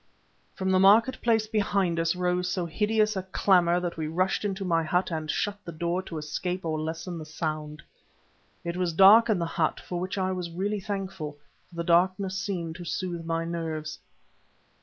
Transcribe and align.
From 0.55 0.71
the 0.71 0.79
market 0.79 1.21
place 1.21 1.45
behind 1.45 1.99
us 1.99 2.15
rose 2.15 2.49
so 2.49 2.65
hideous 2.65 3.15
a 3.15 3.21
clamour 3.21 3.79
that 3.81 3.97
we 3.97 4.07
rushed 4.07 4.43
into 4.43 4.65
my 4.65 4.81
hut 4.81 5.11
and 5.11 5.29
shut 5.29 5.59
the 5.63 5.71
door 5.71 6.01
to 6.01 6.17
escape 6.17 6.65
or 6.65 6.79
lessen 6.81 7.19
the 7.19 7.23
sound. 7.27 7.83
It 8.63 8.77
was 8.77 8.93
dark 8.93 9.29
in 9.29 9.37
the 9.37 9.45
hut, 9.45 9.79
for 9.79 9.99
which 9.99 10.17
I 10.17 10.31
was 10.31 10.49
really 10.49 10.79
thankful, 10.79 11.37
for 11.69 11.75
the 11.75 11.83
darkness 11.83 12.35
seemed 12.35 12.77
to 12.77 12.83
soothe 12.83 13.25
my 13.27 13.45
nerves. 13.45 13.99